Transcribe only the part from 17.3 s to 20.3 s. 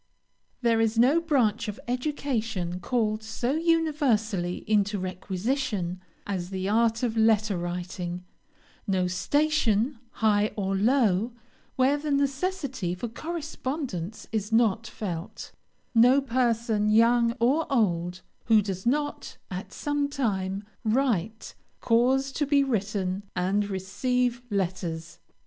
or old, who does not, at some